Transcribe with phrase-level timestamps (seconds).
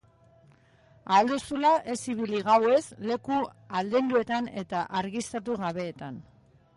[1.17, 3.37] Ahal duzula ez ibili gauez leku
[3.81, 6.19] aldenduetan eta argiztatu gabeetan.